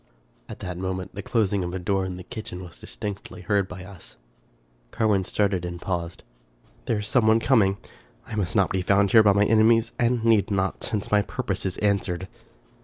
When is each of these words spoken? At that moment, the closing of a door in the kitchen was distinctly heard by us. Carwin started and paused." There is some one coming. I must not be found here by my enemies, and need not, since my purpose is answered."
At 0.49 0.61
that 0.61 0.79
moment, 0.79 1.13
the 1.13 1.21
closing 1.21 1.63
of 1.63 1.75
a 1.75 1.77
door 1.77 2.05
in 2.05 2.17
the 2.17 2.23
kitchen 2.23 2.63
was 2.63 2.79
distinctly 2.79 3.41
heard 3.41 3.67
by 3.67 3.85
us. 3.85 4.17
Carwin 4.89 5.23
started 5.23 5.63
and 5.63 5.79
paused." 5.79 6.23
There 6.85 6.97
is 6.97 7.07
some 7.07 7.27
one 7.27 7.39
coming. 7.39 7.77
I 8.25 8.33
must 8.33 8.55
not 8.55 8.71
be 8.71 8.81
found 8.81 9.11
here 9.11 9.21
by 9.21 9.33
my 9.33 9.45
enemies, 9.45 9.91
and 9.99 10.25
need 10.25 10.49
not, 10.49 10.83
since 10.83 11.11
my 11.11 11.21
purpose 11.21 11.67
is 11.67 11.77
answered." 11.77 12.27